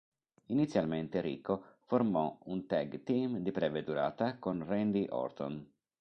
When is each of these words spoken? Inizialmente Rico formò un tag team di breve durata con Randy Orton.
Inizialmente 0.47 1.21
Rico 1.21 1.63
formò 1.83 2.35
un 2.45 2.65
tag 2.65 3.03
team 3.03 3.37
di 3.37 3.51
breve 3.51 3.83
durata 3.83 4.39
con 4.39 4.65
Randy 4.65 5.05
Orton. 5.07 5.63